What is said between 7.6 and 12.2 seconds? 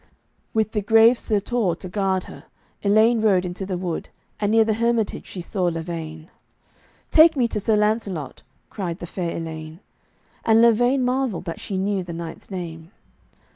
Lancelot,' cried the Fair Elaine. And Lavaine marvelled that she knew the